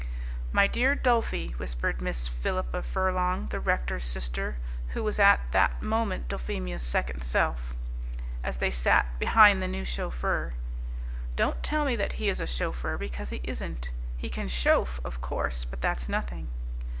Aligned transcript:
"My 0.51 0.65
dear 0.65 0.95
Dulphie," 0.95 1.51
whispered 1.59 2.01
Miss 2.01 2.27
Philippa 2.27 2.81
Furlong, 2.81 3.45
the 3.51 3.59
rector's 3.59 4.03
sister 4.03 4.57
(who 4.95 5.03
was 5.03 5.19
at 5.19 5.39
that 5.51 5.83
moment 5.83 6.27
Dulphemia's 6.27 6.81
second 6.81 7.21
self), 7.23 7.75
as 8.43 8.57
they 8.57 8.71
sat 8.71 9.19
behind 9.19 9.61
the 9.61 9.67
new 9.67 9.85
chauffeur, 9.85 10.55
"don't 11.35 11.61
tell 11.61 11.85
me 11.85 11.95
that 11.97 12.13
he 12.13 12.29
is 12.29 12.39
a 12.39 12.47
chauffeur, 12.47 12.97
because 12.97 13.29
he 13.29 13.41
isn't. 13.43 13.91
He 14.17 14.27
can 14.27 14.47
chauffe, 14.47 14.99
of 15.05 15.21
course, 15.21 15.65
but 15.65 15.81
that's 15.81 16.09
nothing." 16.09 16.47